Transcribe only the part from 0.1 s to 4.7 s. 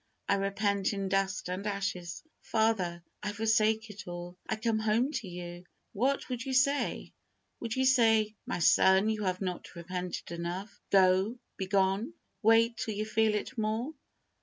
I repent in dust and ashes. Father! I forsake it all! I